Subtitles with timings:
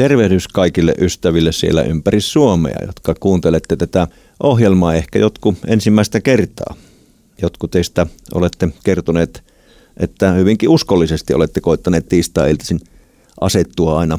[0.00, 4.08] Tervehdys kaikille ystäville siellä ympäri Suomea, jotka kuuntelette tätä
[4.42, 6.74] ohjelmaa ehkä jotkut ensimmäistä kertaa.
[7.42, 9.42] Jotkut teistä olette kertoneet,
[9.96, 12.80] että hyvinkin uskollisesti olette koittaneet tiistai-iltaisin
[13.40, 14.18] asettua aina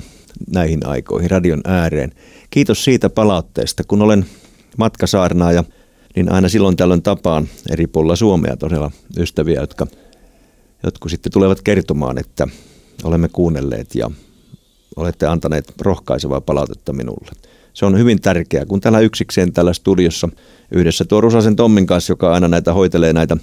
[0.53, 2.11] näihin aikoihin radion ääreen.
[2.49, 3.83] Kiitos siitä palautteesta.
[3.87, 4.25] Kun olen
[4.77, 5.63] matkasaarnaaja,
[6.15, 9.87] niin aina silloin tällöin tapaan eri puolilla Suomea todella ystäviä, jotka
[10.83, 12.47] jotkut sitten tulevat kertomaan, että
[13.03, 14.11] olemme kuunnelleet ja
[14.95, 17.31] olette antaneet rohkaisevaa palautetta minulle.
[17.73, 20.29] Se on hyvin tärkeää, kun täällä yksikseen täällä studiossa
[20.71, 23.37] yhdessä tuo Rusasen Tommin kanssa, joka aina näitä hoitelee näitä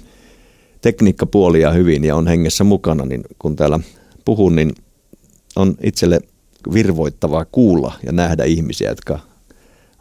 [0.81, 3.79] tekniikkapuolia hyvin ja on hengessä mukana, niin kun täällä
[4.25, 4.75] puhun, niin
[5.55, 6.19] on itselle
[6.73, 9.19] virvoittavaa kuulla ja nähdä ihmisiä, jotka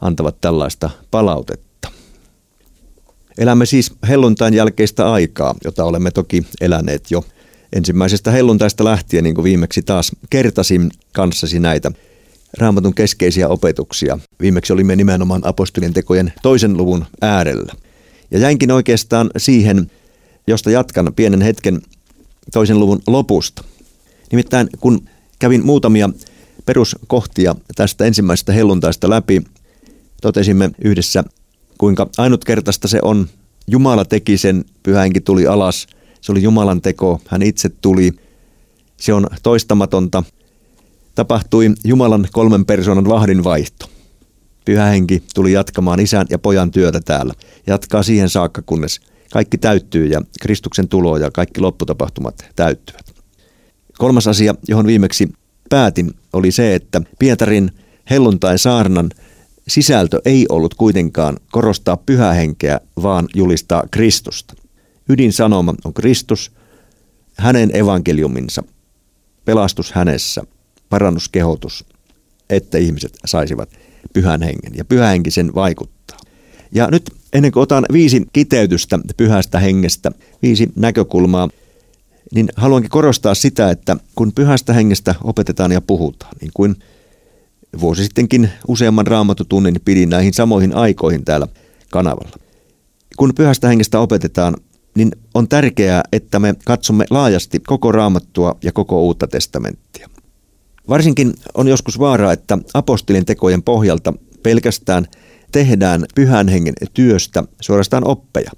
[0.00, 1.88] antavat tällaista palautetta.
[3.38, 7.24] Elämme siis helluntain jälkeistä aikaa, jota olemme toki eläneet jo
[7.72, 11.92] ensimmäisestä helluntaista lähtien, niin kuin viimeksi taas kertasin kanssasi näitä
[12.58, 14.18] raamatun keskeisiä opetuksia.
[14.40, 17.72] Viimeksi olimme nimenomaan apostolien tekojen toisen luvun äärellä.
[18.30, 19.90] Ja jäinkin oikeastaan siihen,
[20.46, 21.82] josta jatkan pienen hetken
[22.52, 23.64] toisen luvun lopusta.
[24.32, 25.08] Nimittäin kun
[25.38, 26.10] kävin muutamia
[26.66, 29.42] peruskohtia tästä ensimmäisestä helluntaista läpi,
[30.22, 31.24] totesimme yhdessä,
[31.78, 33.28] kuinka ainutkertaista se on.
[33.66, 35.86] Jumala teki sen, pyhäinkin tuli alas.
[36.20, 38.12] Se oli Jumalan teko, hän itse tuli.
[38.96, 40.24] Se on toistamatonta.
[41.14, 43.86] Tapahtui Jumalan kolmen persoonan vahdinvaihto.
[44.64, 47.34] Pyhä henki tuli jatkamaan isän ja pojan työtä täällä.
[47.66, 49.00] Jatkaa siihen saakka, kunnes
[49.32, 53.14] kaikki täyttyy ja Kristuksen tulo ja kaikki lopputapahtumat täyttyvät.
[53.98, 55.28] Kolmas asia, johon viimeksi
[55.70, 57.70] päätin, oli se, että Pietarin
[58.10, 59.10] helluntai saarnan
[59.68, 64.54] sisältö ei ollut kuitenkaan korostaa pyhähenkeä, vaan julistaa Kristusta.
[65.08, 66.52] Ydinsanoma on Kristus,
[67.38, 68.62] hänen evankeliuminsa,
[69.44, 70.42] pelastus hänessä,
[70.88, 71.84] parannuskehotus,
[72.50, 73.70] että ihmiset saisivat
[74.12, 74.72] pyhän hengen.
[74.74, 76.18] Ja pyhä henki sen vaikuttaa.
[76.72, 80.12] Ja nyt ennen kuin otan viisi kiteytystä pyhästä hengestä,
[80.42, 81.48] viisi näkökulmaa,
[82.34, 86.76] niin haluankin korostaa sitä, että kun pyhästä hengestä opetetaan ja puhutaan, niin kuin
[87.80, 91.48] vuosi sittenkin useamman raamatutunnin pidin näihin samoihin aikoihin täällä
[91.90, 92.38] kanavalla.
[93.16, 94.56] Kun pyhästä hengestä opetetaan,
[94.98, 100.08] niin on tärkeää, että me katsomme laajasti koko raamattua ja koko uutta testamenttia.
[100.88, 105.06] Varsinkin on joskus vaara, että apostolien tekojen pohjalta pelkästään
[105.52, 108.50] tehdään pyhän hengen työstä suorastaan oppeja.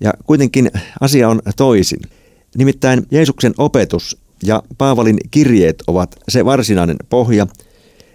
[0.00, 2.00] Ja kuitenkin asia on toisin.
[2.56, 7.46] Nimittäin Jeesuksen opetus ja Paavalin kirjeet ovat se varsinainen pohja,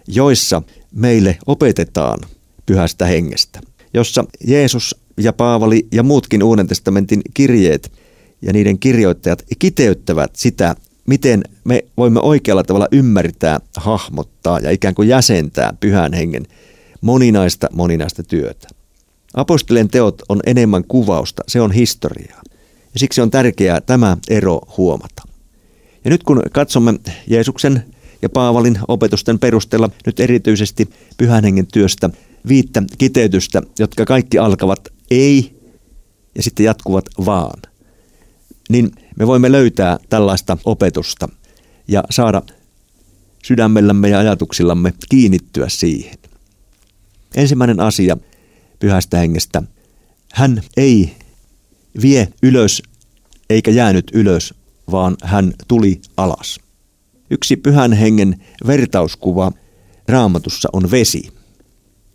[0.08, 2.20] joissa meille opetetaan
[2.66, 3.62] pyhästä hengestä,
[3.94, 7.92] jossa Jeesus ja Paavali ja muutkin Uuden testamentin kirjeet
[8.42, 10.76] ja niiden kirjoittajat kiteyttävät sitä,
[11.08, 16.46] miten me voimme oikealla tavalla ymmärtää, hahmottaa ja ikään kuin jäsentää pyhän hengen
[17.02, 18.68] moninaista moninaista työtä.
[19.34, 22.42] Apostolien teot on enemmän kuvausta, se on historiaa.
[22.94, 25.24] Ja siksi on tärkeää tämä ero huomata.
[26.06, 26.94] Ja nyt kun katsomme
[27.28, 27.84] Jeesuksen
[28.22, 32.10] ja Paavalin opetusten perusteella nyt erityisesti pyhän hengen työstä
[32.48, 35.60] viittä kiteytystä, jotka kaikki alkavat ei
[36.36, 37.62] ja sitten jatkuvat vaan,
[38.70, 41.30] niin me voimme löytää tällaista opetusta
[41.88, 42.42] ja saada
[43.46, 46.18] sydämellämme ja ajatuksillamme kiinnittyä siihen.
[47.36, 48.18] Ensimmäinen asia
[48.80, 49.64] pyhästä hengestä.
[50.34, 51.16] Hän ei
[52.02, 52.84] vie ylös
[53.50, 54.54] eikä jäänyt ylös,
[54.92, 56.60] vaan hän tuli alas.
[57.30, 59.52] Yksi pyhän hengen vertauskuva
[60.08, 61.30] raamatussa on vesi.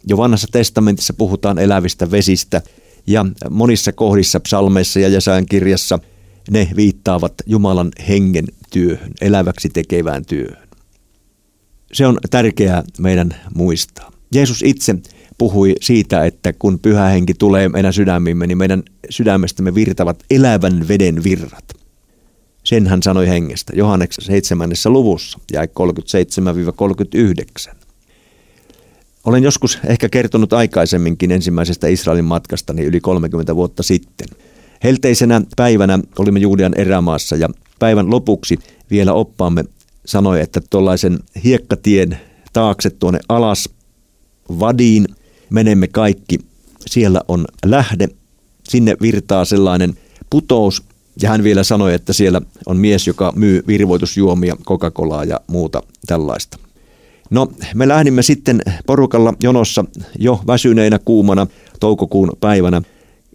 [0.06, 2.62] Jo vanhassa testamentissa puhutaan elävistä vesistä
[3.08, 5.98] ja monissa kohdissa psalmeissa ja Jesajan kirjassa
[6.50, 10.68] ne viittaavat Jumalan hengen työhön, eläväksi tekevään työhön.
[11.92, 14.12] Se on tärkeää meidän muistaa.
[14.34, 14.94] Jeesus itse
[15.38, 21.24] puhui siitä, että kun pyhä henki tulee meidän sydämimme, niin meidän sydämestämme virtavat elävän veden
[21.24, 21.64] virrat.
[22.64, 24.70] Sen hän sanoi hengestä Johanneksen 7.
[24.86, 27.77] luvussa, ja 37-39.
[29.24, 34.28] Olen joskus ehkä kertonut aikaisemminkin ensimmäisestä Israelin matkastani yli 30 vuotta sitten.
[34.84, 37.48] Helteisenä päivänä olimme Juudean erämaassa ja
[37.78, 38.58] päivän lopuksi
[38.90, 39.64] vielä oppaamme
[40.06, 42.18] sanoi, että tuollaisen hiekkatien
[42.52, 43.68] taakse tuonne alas
[44.48, 45.06] vadiin
[45.50, 46.38] menemme kaikki.
[46.86, 48.08] Siellä on lähde,
[48.68, 49.94] sinne virtaa sellainen
[50.30, 50.82] putous,
[51.22, 56.58] ja hän vielä sanoi, että siellä on mies, joka myy virvoitusjuomia, Coca-Colaa ja muuta tällaista.
[57.30, 59.84] No, me lähdimme sitten porukalla jonossa
[60.18, 61.46] jo väsyneinä kuumana
[61.80, 62.82] toukokuun päivänä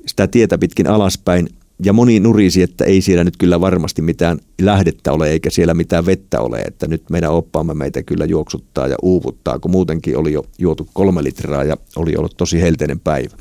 [0.06, 1.50] sitä tietä pitkin alaspäin.
[1.86, 6.06] Ja moni nurisi, että ei siellä nyt kyllä varmasti mitään lähdettä ole eikä siellä mitään
[6.06, 10.46] vettä ole, että nyt meidän oppaamme meitä kyllä juoksuttaa ja uuvuttaa, kun muutenkin oli jo
[10.60, 13.36] juotu kolme litraa ja oli ollut tosi helteinen päivä.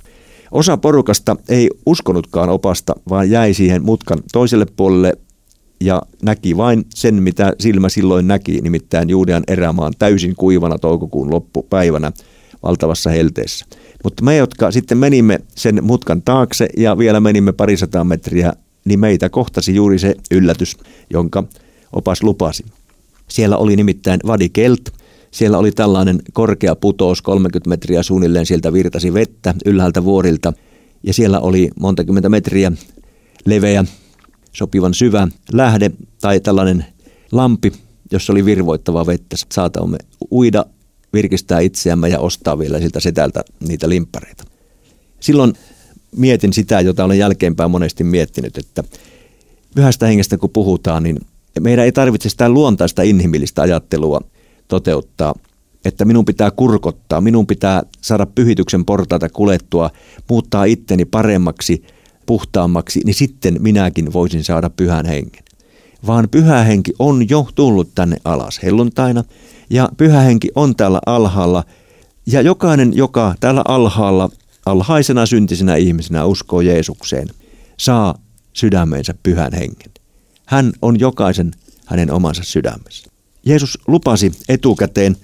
[0.51, 5.13] Osa porukasta ei uskonutkaan opasta, vaan jäi siihen mutkan toiselle puolelle
[5.85, 12.13] ja näki vain sen, mitä silmä silloin näki, nimittäin Juudean erämaan täysin kuivana toukokuun loppupäivänä
[12.63, 13.67] valtavassa helteessä.
[14.05, 18.53] Mutta me, jotka sitten menimme sen mutkan taakse ja vielä menimme parisataa metriä,
[18.85, 20.77] niin meitä kohtasi juuri se yllätys,
[21.11, 21.45] jonka
[21.93, 22.65] opas lupasi.
[23.29, 24.89] Siellä oli nimittäin Vadi Kelt,
[25.31, 30.53] siellä oli tällainen korkea putous, 30 metriä suunnilleen sieltä virtasi vettä ylhäältä vuorilta.
[31.03, 32.73] Ja siellä oli montakymmentä metriä
[33.45, 33.85] leveä,
[34.53, 35.91] sopivan syvä lähde
[36.21, 36.87] tai tällainen
[37.33, 37.73] lampi,
[38.11, 39.37] jossa oli virvoittavaa vettä.
[39.53, 39.99] Saatamme
[40.31, 40.65] uida,
[41.13, 44.45] virkistää itseämme ja ostaa vielä siltä setältä niitä limppareita.
[45.21, 45.53] Silloin
[46.17, 48.85] mietin sitä, jota olen jälkeenpäin monesti miettinyt, että
[49.75, 51.19] pyhästä hengestä kun puhutaan, niin
[51.61, 54.21] meidän ei tarvitse sitä luontaista inhimillistä ajattelua
[54.69, 55.35] toteuttaa,
[55.85, 59.91] että minun pitää kurkottaa, minun pitää saada pyhityksen portaita kulettua,
[60.29, 61.85] muuttaa itteni paremmaksi,
[62.27, 65.45] puhtaammaksi, niin sitten minäkin voisin saada pyhän hengen.
[66.07, 69.25] Vaan pyhä henki on jo tullut tänne alas helluntaina,
[69.71, 71.65] ja pyhä henki on täällä alhaalla,
[72.27, 74.31] ja jokainen, joka täällä alhaalla
[74.67, 77.29] alhaisena syntisenä ihmisenä uskoo Jeesukseen,
[77.79, 78.19] saa
[78.53, 79.91] sydämeensä pyhän hengen.
[80.47, 81.51] Hän on jokaisen
[81.87, 83.11] hänen omansa sydämessä.
[83.47, 85.17] Jeesus lupasi etukäteen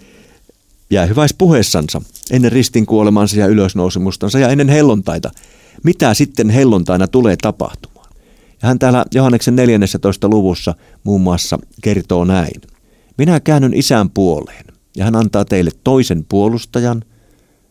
[0.90, 5.30] jäähyväispuheessansa ennen ristin kuolemansa ja ylösnousemustansa ja ennen hellontaita,
[5.84, 8.10] mitä sitten hellontaina tulee tapahtumaan.
[8.62, 10.28] Ja hän täällä Johanneksen 14.
[10.28, 12.60] luvussa muun muassa kertoo näin.
[13.18, 14.64] Minä käännyn isän puoleen
[14.96, 17.04] ja hän antaa teille toisen puolustajan,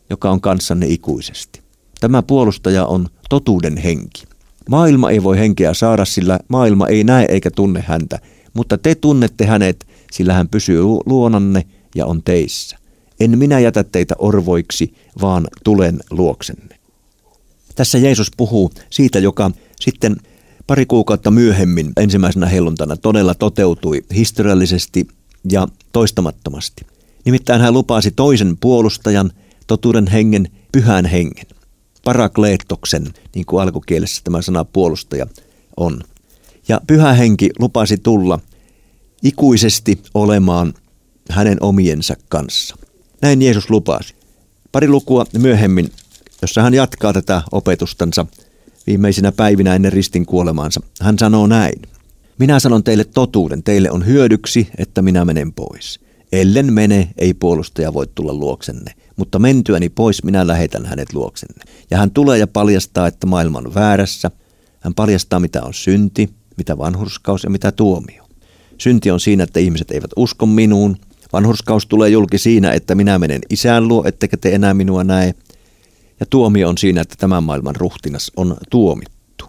[0.09, 1.62] joka on kanssanne ikuisesti.
[2.00, 4.24] Tämä puolustaja on totuuden henki.
[4.69, 8.19] Maailma ei voi henkeä saada, sillä maailma ei näe eikä tunne häntä,
[8.54, 11.63] mutta te tunnette hänet, sillä hän pysyy luonanne
[11.95, 12.77] ja on teissä.
[13.19, 16.76] En minä jätä teitä orvoiksi, vaan tulen luoksenne.
[17.77, 20.15] Tässä Jeesus puhuu siitä, joka sitten
[20.68, 25.07] pari kuukautta myöhemmin ensimmäisenä helluntana todella toteutui historiallisesti
[25.51, 26.85] ja toistamattomasti.
[27.25, 29.31] Nimittäin hän lupasi toisen puolustajan,
[29.68, 31.45] totuuden hengen, pyhän hengen.
[32.03, 35.27] Parakleettoksen, niin kuin alkukielessä tämä sana puolustaja
[35.77, 36.03] on.
[36.68, 38.39] Ja pyhä henki lupasi tulla
[39.23, 40.73] ikuisesti olemaan
[41.30, 42.75] hänen omiensa kanssa.
[43.21, 44.15] Näin Jeesus lupasi.
[44.71, 45.91] Pari lukua myöhemmin,
[46.41, 48.25] jossa hän jatkaa tätä opetustansa
[48.87, 50.81] viimeisinä päivinä ennen ristin kuolemaansa.
[51.01, 51.81] Hän sanoo näin.
[52.39, 55.99] Minä sanon teille totuuden, teille on hyödyksi, että minä menen pois.
[56.31, 61.63] Ellen mene, ei puolustaja voi tulla luoksenne, mutta mentyäni pois minä lähetän hänet luoksenne.
[61.91, 64.31] Ja hän tulee ja paljastaa, että maailma on väärässä.
[64.79, 68.27] Hän paljastaa, mitä on synti, mitä vanhurskaus ja mitä tuomio.
[68.77, 70.97] Synti on siinä, että ihmiset eivät usko minuun.
[71.33, 75.33] Vanhurskaus tulee julki siinä, että minä menen isään luo, ettekä te enää minua näe.
[76.19, 79.45] Ja tuomio on siinä, että tämän maailman ruhtinas on tuomittu.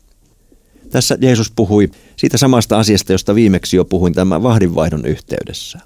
[0.91, 5.79] Tässä Jeesus puhui siitä samasta asiasta, josta viimeksi jo puhuin tämän vahdinvaihdon yhteydessä.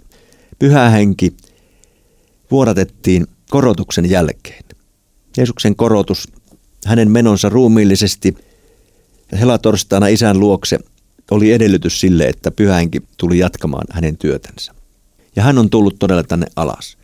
[0.59, 1.37] Pyhä henki
[2.51, 4.65] vuodatettiin korotuksen jälkeen.
[5.37, 6.29] Jeesuksen korotus,
[6.87, 8.37] hänen menonsa ruumiillisesti
[9.41, 10.79] helatorstaina isän luokse
[11.31, 14.75] oli edellytys sille, että pyhänki tuli jatkamaan hänen työtänsä.
[15.37, 16.99] Ja hän on tullut todella tänne alas.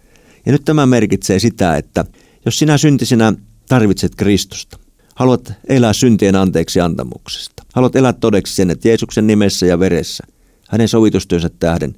[0.46, 2.04] Ja nyt tämä merkitsee sitä, että
[2.44, 3.32] jos sinä syntisinä
[3.68, 4.78] tarvitset Kristusta,
[5.14, 10.24] haluat elää syntien anteeksi antamuksesta, haluat elää todeksi sen, että Jeesuksen nimessä ja veressä,
[10.68, 11.94] hänen sovitustyönsä tähden,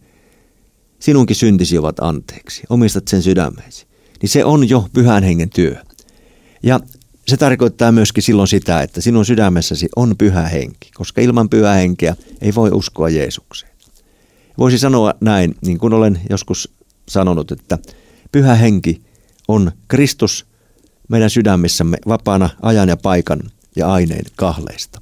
[0.99, 3.87] sinunkin syntisi ovat anteeksi, omistat sen sydämeesi,
[4.23, 5.77] niin se on jo pyhän hengen työ.
[6.63, 6.81] Ja
[7.29, 12.17] se tarkoittaa myöskin silloin sitä, että sinun sydämessäsi on pyhä henki, koska ilman pyhää henkeä
[12.41, 13.73] ei voi uskoa Jeesukseen.
[14.59, 16.75] Voisi sanoa näin, niin kuin olen joskus
[17.09, 17.79] sanonut, että
[18.33, 19.03] pyhä henki
[19.49, 20.47] on Kristus
[21.11, 23.41] meidän sydämissämme vapaana ajan ja paikan
[23.77, 25.01] ja aineen kahleista.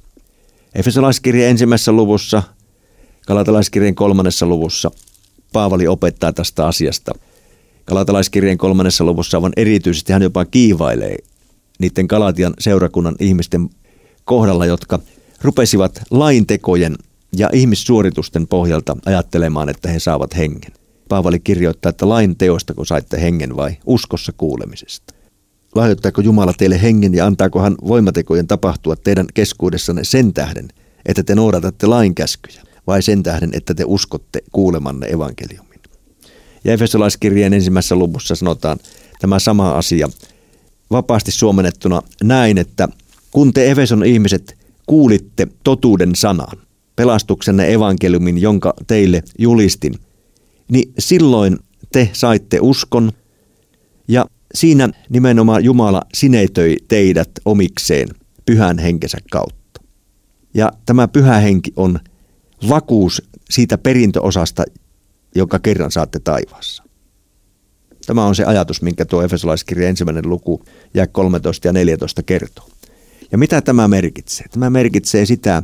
[0.75, 2.43] Efesolaiskirjan ensimmäisessä luvussa,
[3.27, 4.91] Galatalaiskirjan kolmannessa luvussa
[5.53, 7.11] Paavali opettaa tästä asiasta.
[7.87, 11.15] Galatalaiskirjan kolmannessa luvussa aivan erityisesti hän jopa kiivailee
[11.79, 13.69] niiden Galatian seurakunnan ihmisten
[14.25, 14.99] kohdalla, jotka
[15.41, 16.95] rupesivat laintekojen
[17.37, 20.71] ja ihmissuoritusten pohjalta ajattelemaan, että he saavat hengen.
[21.09, 25.18] Paavali kirjoittaa, että lain teosta kun saitte hengen vai uskossa kuulemisesta.
[25.75, 30.67] Lahjoittaako Jumala teille hengen ja antaako hän voimatekojen tapahtua teidän keskuudessanne sen tähden,
[31.05, 35.79] että te noudatatte lain käskyjä, vai sen tähden, että te uskotte kuulemanne evankeliumin.
[36.63, 38.77] Ja Efesolaiskirjeen ensimmäisessä luvussa sanotaan
[39.19, 40.09] tämä sama asia
[40.91, 42.87] vapaasti suomennettuna näin, että
[43.31, 46.57] kun te Efeson ihmiset kuulitte totuuden sanan,
[46.95, 49.93] pelastuksenne evankeliumin, jonka teille julistin,
[50.71, 51.57] niin silloin
[51.91, 53.11] te saitte uskon
[54.07, 58.09] ja siinä nimenomaan Jumala sinetöi teidät omikseen
[58.45, 59.81] pyhän henkensä kautta.
[60.53, 61.99] Ja tämä pyhä henki on
[62.69, 64.63] vakuus siitä perintöosasta,
[65.35, 66.83] jonka kerran saatte taivaassa.
[68.05, 70.63] Tämä on se ajatus, minkä tuo Efesolaiskirja ensimmäinen luku
[70.93, 72.69] ja 13 ja 14 kertoo.
[73.31, 74.47] Ja mitä tämä merkitsee?
[74.51, 75.63] Tämä merkitsee sitä,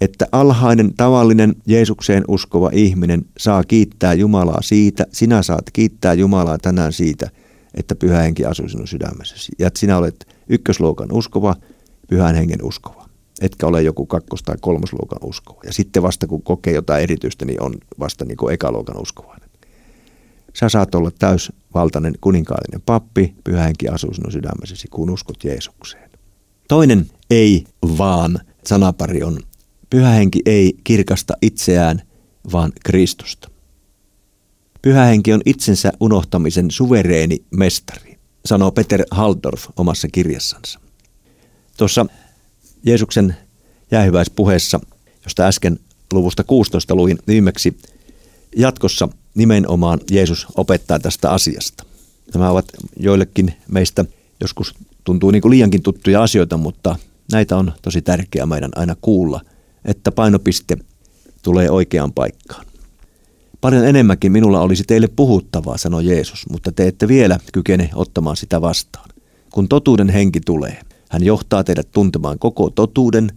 [0.00, 6.92] että alhainen, tavallinen Jeesukseen uskova ihminen saa kiittää Jumalaa siitä, sinä saat kiittää Jumalaa tänään
[6.92, 7.30] siitä,
[7.74, 9.52] että pyhä henki asuu sinun sydämessäsi.
[9.58, 11.56] Ja että sinä olet ykkösluokan uskova,
[12.08, 13.08] pyhän hengen uskova.
[13.40, 15.60] Etkä ole joku kakkos- tai kolmosluokan uskova.
[15.64, 19.48] Ja sitten vasta kun kokee jotain erityistä, niin on vasta niin kuin ekaluokan uskovainen.
[20.54, 26.10] Sä saat olla täysvaltainen kuninkaallinen pappi, pyhä henki asuu sinun sydämessäsi, kun uskot Jeesukseen.
[26.68, 27.64] Toinen ei
[27.98, 29.38] vaan sanapari on,
[29.90, 32.02] pyhä henki ei kirkasta itseään,
[32.52, 33.51] vaan Kristusta.
[34.82, 40.80] Pyhä henki on itsensä unohtamisen suvereeni mestari, sanoo Peter Haldorf omassa kirjassansa.
[41.76, 42.06] Tuossa
[42.84, 43.36] Jeesuksen
[43.90, 44.80] jäähyväispuheessa,
[45.24, 45.78] josta äsken
[46.12, 47.78] luvusta 16 luin viimeksi,
[48.56, 51.84] jatkossa nimenomaan Jeesus opettaa tästä asiasta.
[52.34, 54.04] Nämä ovat joillekin meistä
[54.40, 54.74] joskus
[55.04, 56.96] tuntuu niin kuin liiankin tuttuja asioita, mutta
[57.32, 59.40] näitä on tosi tärkeää meidän aina kuulla,
[59.84, 60.76] että painopiste
[61.42, 62.71] tulee oikeaan paikkaan.
[63.62, 68.60] Paljon enemmänkin minulla olisi teille puhuttavaa, sanoi Jeesus, mutta te ette vielä kykene ottamaan sitä
[68.60, 69.08] vastaan.
[69.52, 73.30] Kun totuuden henki tulee, hän johtaa teidät tuntemaan koko totuuden.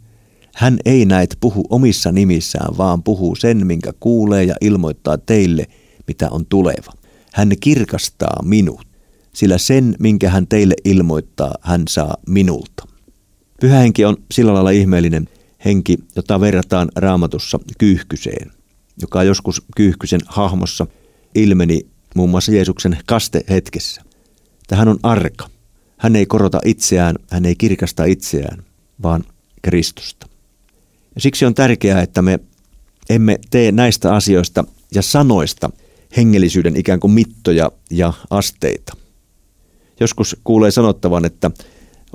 [0.55, 5.65] Hän ei näet puhu omissa nimissään, vaan puhuu sen, minkä kuulee ja ilmoittaa teille,
[6.07, 6.93] mitä on tuleva.
[7.33, 8.87] Hän kirkastaa minut,
[9.33, 12.87] sillä sen, minkä hän teille ilmoittaa, hän saa minulta.
[13.61, 15.29] Pyhä henki on sillä lailla ihmeellinen
[15.65, 18.51] henki, jota verrataan raamatussa kyyhkyseen,
[19.01, 20.87] joka joskus kyyhkysen hahmossa
[21.35, 24.01] ilmeni muun muassa Jeesuksen kastehetkessä.
[24.67, 25.49] Tähän on arka.
[25.97, 28.63] Hän ei korota itseään, hän ei kirkasta itseään,
[29.03, 29.23] vaan
[29.61, 30.27] Kristusta.
[31.15, 32.39] Ja siksi on tärkeää, että me
[33.09, 34.63] emme tee näistä asioista
[34.95, 35.69] ja sanoista
[36.17, 38.93] hengellisyyden ikään kuin mittoja ja asteita.
[39.99, 41.51] Joskus kuulee sanottavan, että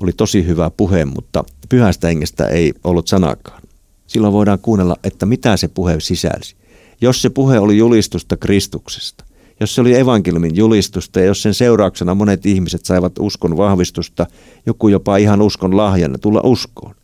[0.00, 3.62] oli tosi hyvä puhe, mutta pyhästä hengestä ei ollut sanakaan.
[4.06, 6.56] Silloin voidaan kuunnella, että mitä se puhe sisälsi.
[7.00, 9.24] Jos se puhe oli julistusta Kristuksesta,
[9.60, 14.26] jos se oli evankeliumin julistusta ja jos sen seurauksena monet ihmiset saivat uskon vahvistusta,
[14.66, 16.94] joku jopa ihan uskon lahjana tulla uskoon.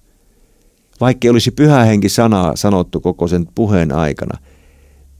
[1.01, 4.39] Vaikka olisi pyhä henki sanaa sanottu koko sen puheen aikana,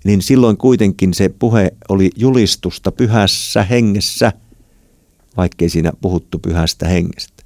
[0.05, 4.33] niin silloin kuitenkin se puhe oli julistusta pyhässä hengessä,
[5.37, 7.43] vaikkei siinä puhuttu pyhästä hengestä.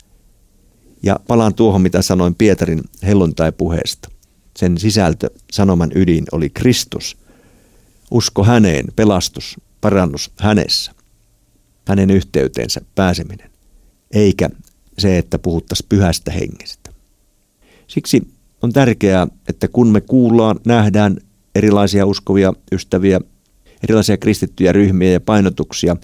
[1.02, 4.08] Ja palaan tuohon, mitä sanoin Pietarin helluntai-puheesta.
[4.56, 7.16] Sen sisältö, sanoman ydin oli Kristus.
[8.10, 10.92] Usko häneen, pelastus, parannus hänessä.
[11.88, 13.50] Hänen yhteyteensä pääseminen.
[14.10, 14.50] Eikä
[14.98, 16.90] se, että puhuttaisiin pyhästä hengestä.
[17.86, 18.22] Siksi
[18.62, 21.16] on tärkeää, että kun me kuullaan, nähdään
[21.54, 23.20] erilaisia uskovia ystäviä,
[23.84, 25.96] erilaisia kristittyjä ryhmiä ja painotuksia,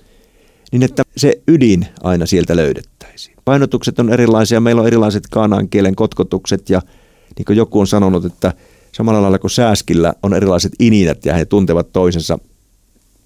[0.72, 3.36] niin että se ydin aina sieltä löydettäisiin.
[3.44, 6.82] Painotukset on erilaisia, meillä on erilaiset kaanaan kielen kotkotukset ja
[7.36, 8.52] niin kuin joku on sanonut, että
[8.96, 12.38] samalla lailla kuin sääskillä on erilaiset ininät ja he tuntevat toisensa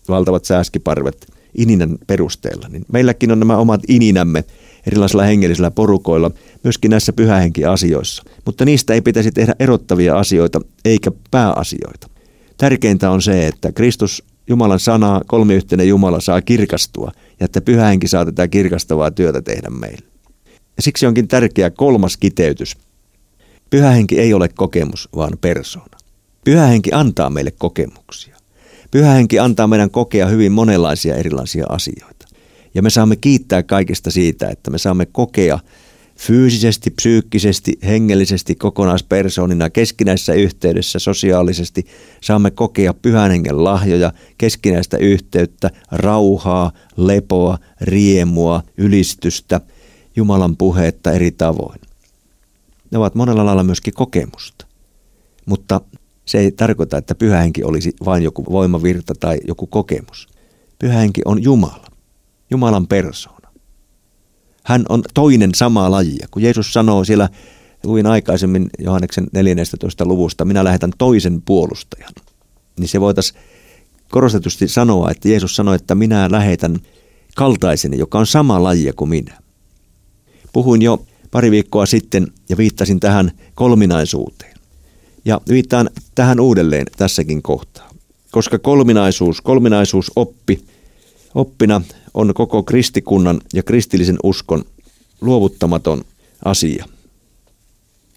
[0.08, 4.44] valtavat sääskiparvet ininän perusteella, niin meilläkin on nämä omat ininämme
[4.86, 6.30] erilaisilla hengellisillä porukoilla,
[6.64, 8.22] myöskin näissä pyhähenki-asioissa.
[8.46, 12.08] Mutta niistä ei pitäisi tehdä erottavia asioita eikä pääasioita.
[12.56, 18.24] Tärkeintä on se, että Kristus Jumalan sanaa, kolmiyhteinen Jumala saa kirkastua ja että pyhähenki saa
[18.24, 20.06] tätä kirkastavaa työtä tehdä meille.
[20.76, 22.76] Ja siksi onkin tärkeä kolmas kiteytys.
[23.70, 25.98] Pyhähenki ei ole kokemus, vaan persona.
[26.44, 28.36] Pyhähenki antaa meille kokemuksia.
[28.90, 32.26] Pyhähenki antaa meidän kokea hyvin monenlaisia erilaisia asioita.
[32.74, 35.58] Ja me saamme kiittää kaikesta siitä, että me saamme kokea
[36.16, 41.86] fyysisesti, psyykkisesti, hengellisesti, kokonaispersoonina, keskinäisessä yhteydessä, sosiaalisesti.
[42.20, 49.60] Saamme kokea pyhän hengen lahjoja, keskinäistä yhteyttä, rauhaa, lepoa, riemua, ylistystä,
[50.16, 51.89] Jumalan puheetta eri tavoin.
[52.90, 54.66] Ne ovat monella lailla myöskin kokemusta.
[55.46, 55.80] Mutta
[56.24, 60.28] se ei tarkoita, että pyhähenki olisi vain joku voimavirta tai joku kokemus.
[60.78, 61.86] Pyhähenki on Jumala,
[62.50, 63.48] Jumalan persoona.
[64.64, 66.18] Hän on toinen sama laji.
[66.30, 67.28] Kun Jeesus sanoo siellä,
[67.84, 70.04] luin aikaisemmin Johanneksen 14.
[70.04, 72.12] luvusta, minä lähetän toisen puolustajan,
[72.78, 73.40] niin se voitaisiin
[74.10, 76.76] korostetusti sanoa, että Jeesus sanoi, että minä lähetän
[77.36, 79.38] kaltaiseni, joka on sama laji kuin minä.
[80.52, 84.54] Puhuin jo pari viikkoa sitten ja viittasin tähän kolminaisuuteen.
[85.24, 87.90] Ja viittaan tähän uudelleen tässäkin kohtaa.
[88.30, 90.64] Koska kolminaisuus, kolminaisuusoppi,
[91.34, 91.82] oppina
[92.14, 94.64] on koko kristikunnan ja kristillisen uskon
[95.20, 96.04] luovuttamaton
[96.44, 96.84] asia.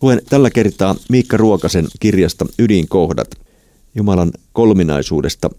[0.01, 3.27] Luen tällä kertaa Miikka Ruokasen kirjasta Ydinkohdat
[3.95, 5.49] Jumalan kolminaisuudesta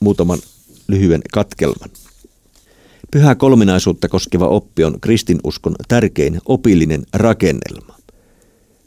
[0.00, 0.38] muutaman
[0.88, 1.90] lyhyen katkelman.
[3.12, 7.96] Pyhää kolminaisuutta koskeva oppi on kristinuskon tärkein opillinen rakennelma.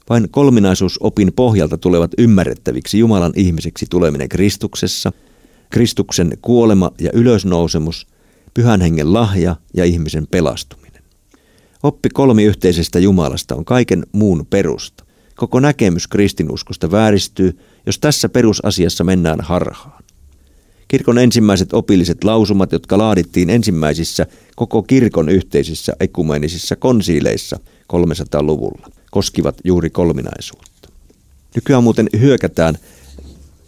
[0.10, 5.12] Vain kolminaisuusopin pohjalta tulevat ymmärrettäviksi Jumalan ihmiseksi tuleminen Kristuksessa,
[5.70, 8.08] Kristuksen kuolema ja ylösnousemus,
[8.53, 11.03] pyhän hengen lahja ja ihmisen pelastuminen.
[11.84, 15.05] Oppi kolmiyhteisestä Jumalasta on kaiken muun perusta.
[15.36, 20.04] Koko näkemys kristinuskosta vääristyy, jos tässä perusasiassa mennään harhaan.
[20.88, 24.25] Kirkon ensimmäiset opilliset lausumat, jotka laadittiin ensimmäisissä
[24.56, 27.60] koko kirkon yhteisissä ekumenisissa konsiileissa
[27.94, 30.89] 300-luvulla, koskivat juuri kolminaisuutta.
[31.56, 32.77] Nykyään muuten hyökätään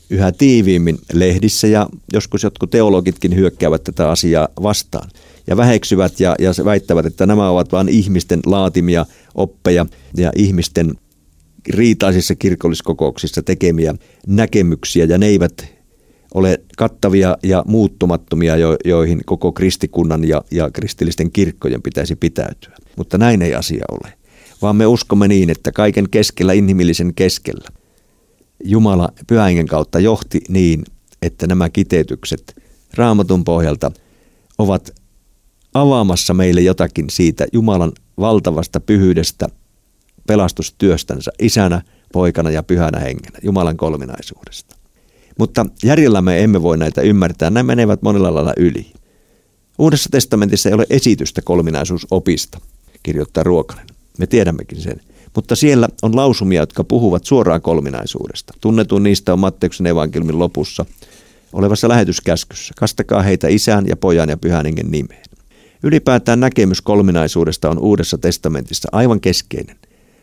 [0.10, 5.10] yhä tiiviimmin lehdissä ja joskus jotkut teologitkin hyökkäävät tätä asiaa vastaan
[5.48, 9.06] ja väheksyvät ja, ja väittävät, että nämä ovat vain ihmisten laatimia
[9.36, 9.86] oppeja
[10.18, 10.96] ja ihmisten
[11.70, 13.96] riitaisissa kirkolliskokouksissa tekemiä
[14.28, 15.77] näkemyksiä ja ne eivät
[16.34, 22.76] ole kattavia ja muuttumattomia, jo, joihin koko kristikunnan ja, ja kristillisten kirkkojen pitäisi pitäytyä.
[22.96, 24.14] Mutta näin ei asia ole,
[24.62, 27.68] vaan me uskomme niin, että kaiken keskellä, inhimillisen keskellä,
[28.64, 30.84] Jumala pyhäingen kautta johti niin,
[31.22, 32.56] että nämä kiteytykset
[32.94, 33.92] raamatun pohjalta
[34.58, 34.96] ovat
[35.74, 39.48] avaamassa meille jotakin siitä Jumalan valtavasta pyhyydestä,
[40.28, 41.82] pelastustyöstänsä isänä,
[42.14, 44.77] poikana ja pyhänä hengenä, Jumalan kolminaisuudesta.
[45.38, 48.92] Mutta järjellä me emme voi näitä ymmärtää, nämä menevät monella lailla yli.
[49.78, 52.60] Uudessa testamentissa ei ole esitystä kolminaisuusopista,
[53.04, 53.88] kirjoittaa Ruokanen.
[54.18, 55.02] Me tiedämmekin sen.
[55.36, 58.54] Mutta siellä on lausumia, jotka puhuvat suoraan kolminaisuudesta.
[58.62, 60.86] Tunnetun niistä on Matteuksen evankeliumin lopussa
[61.54, 62.74] olevassa lähetyskäskyssä.
[62.78, 65.24] Kastakaa heitä isän ja pojan ja pyhän hengen nimeen.
[65.84, 69.76] Ylipäätään näkemys kolminaisuudesta on Uudessa testamentissa aivan keskeinen.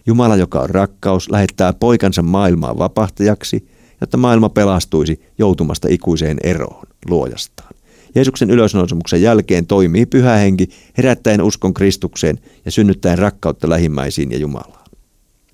[0.07, 3.69] Jumala, joka on rakkaus, lähettää poikansa maailmaan vapahtajaksi,
[4.05, 7.75] jotta maailma pelastuisi joutumasta ikuiseen eroon luojastaan.
[8.15, 14.85] Jeesuksen ylösnousemuksen jälkeen toimii pyhä henki herättäen uskon Kristukseen ja synnyttäen rakkautta lähimmäisiin ja Jumalaan.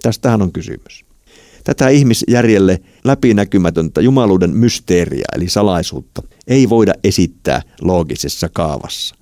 [0.02, 1.04] Tästähän on kysymys.
[1.64, 9.14] Tätä ihmisjärjelle läpinäkymätöntä jumaluuden mysteeriä eli salaisuutta ei voida esittää loogisessa kaavassa.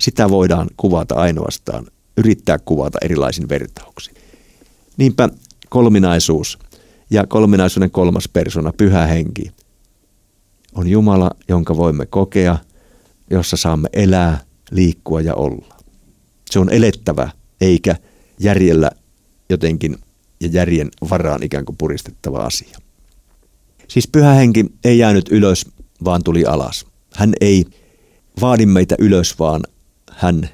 [0.00, 4.14] Sitä voidaan kuvata ainoastaan, yrittää kuvata erilaisin vertauksin.
[4.96, 5.28] Niinpä
[5.68, 6.58] kolminaisuus
[7.10, 9.52] ja kolminaisuuden kolmas persona, pyhä henki,
[10.74, 12.58] on Jumala, jonka voimme kokea,
[13.30, 14.40] jossa saamme elää,
[14.70, 15.76] liikkua ja olla.
[16.50, 17.96] Se on elettävä, eikä
[18.40, 18.90] järjellä
[19.48, 19.96] jotenkin
[20.40, 22.78] ja järjen varaan ikään kuin puristettava asia.
[23.88, 25.66] Siis pyhä henki ei jäänyt ylös,
[26.04, 26.86] vaan tuli alas.
[27.14, 27.64] Hän ei
[28.40, 29.62] vaadi meitä ylös, vaan
[30.10, 30.48] hän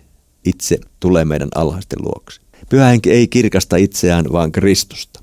[0.45, 2.41] itse tulee meidän alhaisten luokse.
[2.69, 5.22] Pyhä henki ei kirkasta itseään, vaan Kristusta.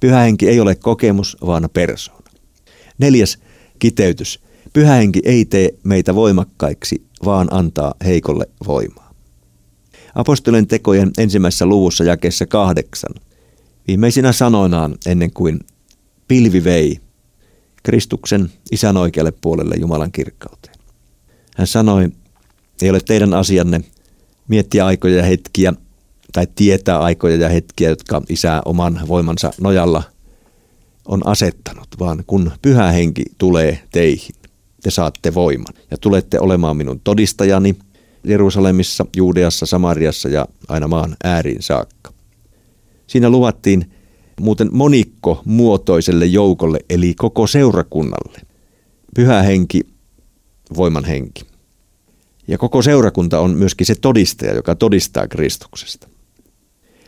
[0.00, 2.30] Pyhä henki ei ole kokemus, vaan persoona.
[2.98, 3.38] Neljäs
[3.78, 4.40] kiteytys.
[4.72, 9.14] Pyhä henki ei tee meitä voimakkaiksi, vaan antaa heikolle voimaa.
[10.14, 13.14] Apostolien tekojen ensimmäisessä luvussa jakeessa kahdeksan.
[13.88, 15.60] Viimeisinä sanoinaan ennen kuin
[16.28, 17.00] pilvi vei
[17.82, 20.74] Kristuksen isän oikealle puolelle Jumalan kirkkauteen.
[21.56, 22.08] Hän sanoi,
[22.82, 23.80] ei ole teidän asianne
[24.48, 25.72] miettiä aikoja ja hetkiä,
[26.36, 30.02] tai tietää aikoja ja hetkiä, jotka isä oman voimansa nojalla
[31.04, 34.34] on asettanut, vaan kun pyhä henki tulee teihin,
[34.82, 37.76] te saatte voiman ja tulette olemaan minun todistajani
[38.24, 42.12] Jerusalemissa, Juudeassa, Samariassa ja aina maan ääriin saakka.
[43.06, 43.92] Siinä luvattiin
[44.40, 48.40] muuten monikko muotoiselle joukolle, eli koko seurakunnalle.
[49.14, 49.80] Pyhä henki,
[50.76, 51.46] voiman henki.
[52.48, 56.08] Ja koko seurakunta on myöskin se todistaja, joka todistaa Kristuksesta.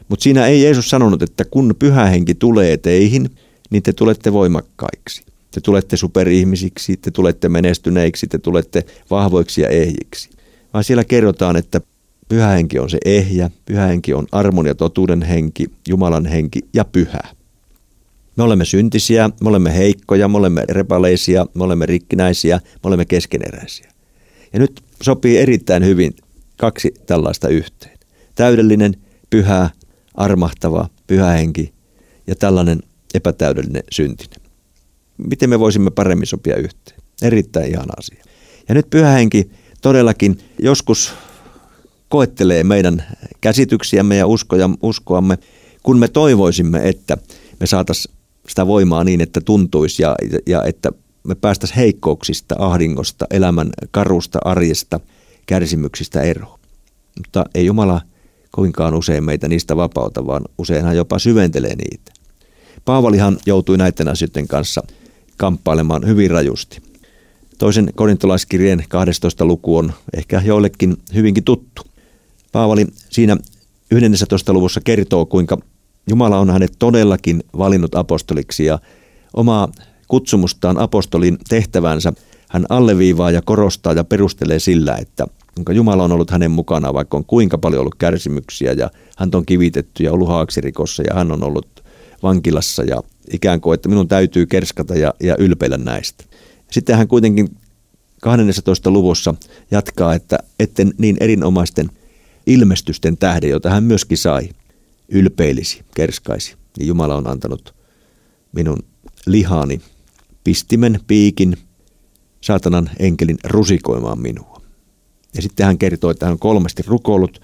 [0.09, 3.31] Mutta siinä ei Jeesus sanonut, että kun pyhä henki tulee teihin,
[3.71, 5.23] niin te tulette voimakkaiksi.
[5.51, 10.31] Te tulette superihmisiksi, te tulette menestyneiksi, te tulette vahvoiksi ja ehjiksi.
[10.75, 11.81] Vaan siellä kerrotaan, että
[12.29, 16.85] pyhä henki on se ehjä, pyhä henki on armon ja totuuden henki, Jumalan henki ja
[16.85, 17.21] pyhä.
[18.37, 23.93] Me olemme syntisiä, me olemme heikkoja, me olemme repaleisia, me olemme rikkinäisiä, me olemme keskeneräisiä.
[24.53, 26.17] Ja nyt sopii erittäin hyvin
[26.57, 27.99] kaksi tällaista yhteen.
[28.35, 28.97] Täydellinen,
[29.31, 29.71] pyhä,
[30.19, 31.73] armahtava, pyhä henki
[32.27, 32.81] ja tällainen
[33.15, 34.41] epätäydellinen syntinen.
[35.19, 37.01] Miten me voisimme paremmin sopia yhteen?
[37.23, 38.25] Erittäin ihana asia.
[38.69, 39.51] Ja nyt pyhä henki
[39.83, 41.13] todellakin joskus
[42.09, 43.05] koettelee meidän
[43.41, 45.39] käsityksiämme ja uskoja, uskoamme
[45.83, 47.17] kun me toivoisimme, että
[47.61, 48.15] me saataisiin
[48.49, 50.15] sitä voimaa niin, että tuntuisi ja,
[50.47, 50.93] ja että
[51.25, 55.01] me päästäisiin heikkouksista, ahdingosta, elämän karusta arjesta,
[55.47, 56.59] kärsimyksistä eroon.
[57.19, 58.01] Mutta ei Jumala
[58.51, 62.13] kovinkaan usein meitä niistä vapauta, vaan useinhan jopa syventelee niitä.
[62.85, 64.83] Paavalihan joutui näiden asioiden kanssa
[65.37, 66.83] kamppailemaan hyvin rajusti.
[67.59, 69.45] Toisen korintolaiskirjeen 12.
[69.45, 71.83] luku on ehkä joillekin hyvinkin tuttu.
[72.53, 73.37] Paavali siinä
[73.91, 74.53] 11.
[74.53, 75.59] luvussa kertoo, kuinka
[76.09, 78.79] Jumala on hänet todellakin valinnut apostoliksi ja
[79.35, 79.69] omaa
[80.09, 82.13] kutsumustaan apostolin tehtävänsä
[82.49, 85.27] hän alleviivaa ja korostaa ja perustelee sillä, että
[85.59, 89.47] jonka Jumala on ollut hänen mukana, vaikka on kuinka paljon ollut kärsimyksiä ja hän on
[89.47, 91.85] kivitetty ja ollut haaksirikossa ja hän on ollut
[92.23, 96.25] vankilassa ja ikään kuin, että minun täytyy kerskata ja, ja ylpeillä näistä.
[96.71, 97.49] Sitten hän kuitenkin
[98.23, 98.91] 12.
[98.91, 99.35] luvussa
[99.71, 101.91] jatkaa, että etten niin erinomaisten
[102.47, 104.49] ilmestysten tähden, jota hän myöskin sai,
[105.09, 107.75] ylpeilisi, kerskaisi, niin Jumala on antanut
[108.53, 108.79] minun
[109.27, 109.81] lihani
[110.45, 111.57] pistimen, piikin,
[112.41, 114.58] saatanan enkelin rusikoimaan minua.
[115.37, 117.41] Ja sitten hän kertoo, että hän on kolmesti rukoillut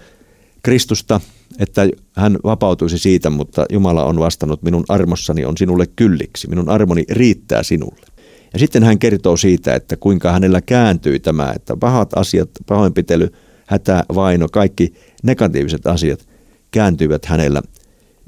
[0.63, 1.21] Kristusta,
[1.59, 7.03] että hän vapautuisi siitä, mutta Jumala on vastannut, minun armossani on sinulle kylliksi, minun armoni
[7.09, 8.05] riittää sinulle.
[8.53, 13.29] Ja sitten hän kertoo siitä, että kuinka hänellä kääntyi tämä, että pahat asiat, pahoinpitely,
[13.67, 14.93] hätä, vaino, kaikki
[15.23, 16.27] negatiiviset asiat
[16.71, 17.61] kääntyivät hänellä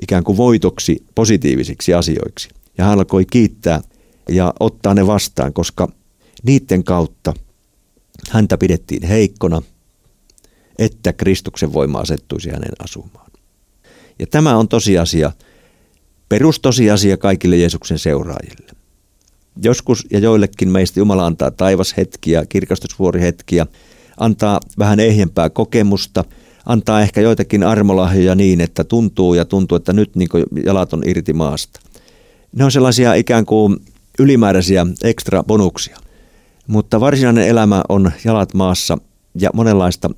[0.01, 2.49] ikään kuin voitoksi positiivisiksi asioiksi.
[2.77, 3.81] Ja hän alkoi kiittää
[4.29, 5.87] ja ottaa ne vastaan, koska
[6.43, 7.33] niiden kautta
[8.30, 9.62] häntä pidettiin heikkona,
[10.80, 13.32] että Kristuksen voima asettuisi hänen asumaan.
[14.19, 15.32] Ja tämä on tosiasia,
[16.30, 18.71] perustosiasia kaikille Jeesuksen seuraajille.
[19.63, 23.67] Joskus ja joillekin meistä Jumala antaa taivashetkiä, kirkastusvuorihetkiä,
[24.17, 26.23] antaa vähän ehjempää kokemusta,
[26.65, 30.30] antaa ehkä joitakin armolahjoja niin, että tuntuu ja tuntuu, että nyt niin
[30.65, 31.80] jalat on irti maasta.
[32.56, 33.77] Ne on sellaisia ikään kuin
[34.19, 35.97] ylimääräisiä ekstra bonuksia.
[36.67, 38.97] Mutta varsinainen elämä on jalat maassa
[39.39, 40.10] ja monenlaista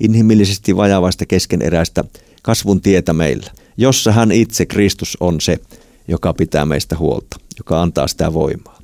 [0.00, 2.04] inhimillisesti vajavaista keskeneräistä
[2.42, 5.58] kasvun tietä meillä, jossa hän itse, Kristus, on se,
[6.08, 8.78] joka pitää meistä huolta, joka antaa sitä voimaa.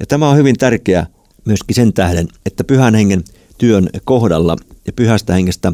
[0.00, 1.06] Ja tämä on hyvin tärkeä
[1.44, 3.24] myöskin sen tähden, että pyhän hengen
[3.58, 5.72] työn kohdalla ja pyhästä hengestä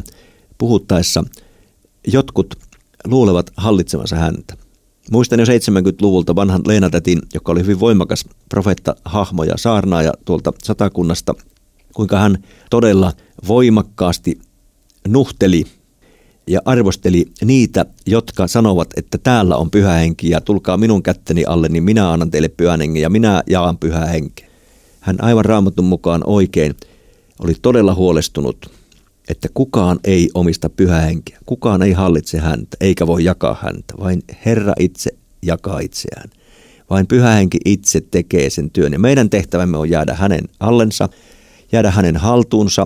[0.57, 1.23] puhuttaessa
[2.07, 2.55] jotkut
[3.05, 4.64] luulevat hallitsevansa häntä.
[5.11, 11.33] Muistan jo 70-luvulta vanhan Leenatätin, joka oli hyvin voimakas profeetta-hahmo ja saarnaaja tuolta satakunnasta,
[11.95, 13.13] kuinka hän todella
[13.47, 14.39] voimakkaasti
[15.07, 15.65] nuhteli
[16.47, 21.69] ja arvosteli niitä, jotka sanovat, että täällä on pyhä henki ja tulkaa minun kätteni alle,
[21.69, 24.45] niin minä annan teille pyhän hengen ja minä jaan pyhä henki.
[24.99, 26.75] Hän aivan raamatun mukaan oikein
[27.39, 28.71] oli todella huolestunut,
[29.29, 34.23] että kukaan ei omista pyhä henkeä, kukaan ei hallitse häntä, eikä voi jakaa häntä, vain
[34.45, 35.11] Herra itse
[35.41, 36.29] jakaa itseään.
[36.89, 41.09] Vain pyhä henki itse tekee sen työn ja meidän tehtävämme on jäädä hänen allensa,
[41.71, 42.85] jäädä hänen haltuunsa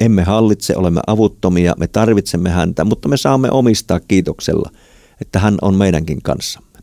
[0.00, 4.70] emme hallitse, olemme avuttomia, me tarvitsemme häntä, mutta me saamme omistaa kiitoksella,
[5.20, 6.78] että hän on meidänkin kanssamme.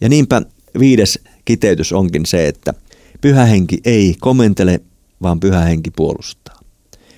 [0.00, 0.42] Ja niinpä
[0.78, 2.74] viides kiteytys onkin se, että
[3.20, 4.80] pyhä henki ei komentele,
[5.22, 6.53] vaan pyhä henki puolustaa.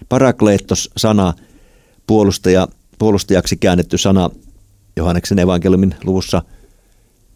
[0.09, 1.35] Parakleettos-sana,
[2.07, 4.31] puolustaja, puolustajaksi käännetty sana
[4.97, 6.43] Johanneksen evankeliumin luvussa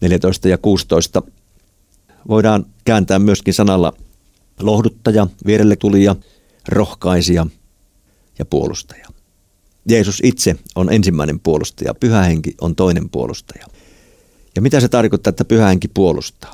[0.01, 1.21] 14 ja 16
[2.27, 3.93] voidaan kääntää myöskin sanalla
[4.59, 6.15] lohduttaja, vierelle tulija,
[6.67, 7.47] rohkaisija–
[8.41, 9.07] ja puolustaja.
[9.89, 13.65] Jeesus itse on ensimmäinen puolustaja, pyhä henki on toinen puolustaja.
[14.55, 16.53] Ja mitä se tarkoittaa, että pyhä henki puolustaa?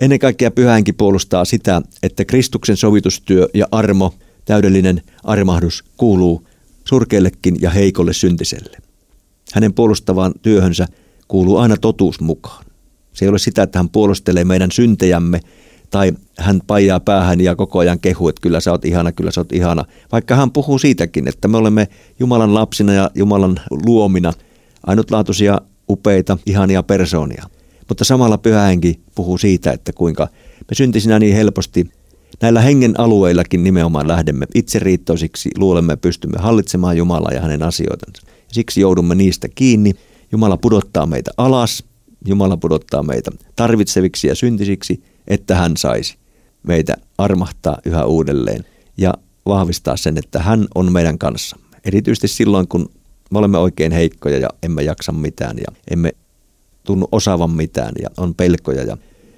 [0.00, 6.46] Ennen kaikkea pyhä henki puolustaa sitä, että Kristuksen sovitustyö ja armo, täydellinen armahdus kuuluu
[6.84, 8.78] surkeillekin ja heikolle syntiselle.
[9.54, 10.86] Hänen puolustavaan työhönsä
[11.28, 12.64] kuuluu aina totuus mukaan.
[13.12, 15.40] Se ei ole sitä, että hän puolustelee meidän syntejämme
[15.90, 19.40] tai hän paijaa päähän ja koko ajan kehuu, että kyllä sä oot ihana, kyllä sä
[19.40, 19.84] oot ihana.
[20.12, 21.88] Vaikka hän puhuu siitäkin, että me olemme
[22.20, 24.32] Jumalan lapsina ja Jumalan luomina
[24.86, 27.44] ainutlaatuisia, upeita, ihania persoonia.
[27.88, 30.28] Mutta samalla pyhähenki puhuu siitä, että kuinka
[30.70, 31.90] me syntisinä niin helposti
[32.42, 38.22] näillä hengen alueillakin nimenomaan lähdemme itseriittoisiksi, luulemme pystymme hallitsemaan Jumalaa ja hänen asioitansa.
[38.52, 39.92] Siksi joudumme niistä kiinni.
[40.32, 41.84] Jumala pudottaa meitä alas,
[42.26, 46.16] Jumala pudottaa meitä tarvitseviksi ja syntisiksi– että hän saisi
[46.62, 48.64] meitä armahtaa yhä uudelleen
[48.96, 49.14] ja
[49.46, 51.76] vahvistaa sen, että hän on meidän kanssamme.
[51.84, 52.90] Erityisesti silloin, kun
[53.30, 56.12] me olemme oikein heikkoja ja emme jaksa mitään ja emme
[56.84, 58.96] tunnu osaavan mitään ja on pelkoja ja,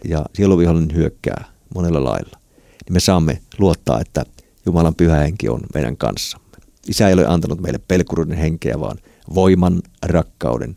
[0.08, 2.38] ja sieluvihollinen hyökkää monella lailla,
[2.86, 4.24] niin me saamme luottaa, että
[4.66, 6.46] Jumalan pyhä henki on meidän kanssamme.
[6.88, 8.98] Isä ei ole antanut meille pelkuruuden henkeä, vaan
[9.34, 10.74] voiman, rakkauden,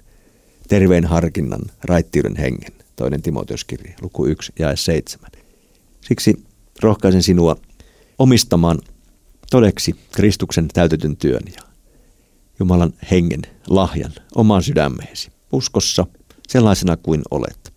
[0.68, 2.74] terveen harkinnan, raittiuden hengen.
[2.96, 5.32] Toinen Timoteuskirja, luku 1 ja 7.
[6.02, 6.44] Siksi
[6.82, 7.56] rohkaisen sinua
[8.20, 8.80] omistamaan
[9.52, 11.62] todeksi Kristuksen täytetyn työn ja
[12.60, 16.08] Jumalan hengen lahjan omaan sydämeesi, uskossa
[16.48, 17.69] sellaisena kuin olet.